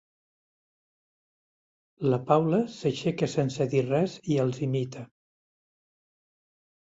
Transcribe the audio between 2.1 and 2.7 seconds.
La Paula